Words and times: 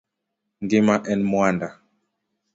Ngima 0.63 0.95
en 1.11 1.19
mwanda. 1.29 1.69